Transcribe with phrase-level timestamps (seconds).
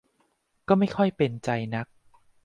[0.67, 1.87] ก็ไม่ค่อยเป็นใจนัก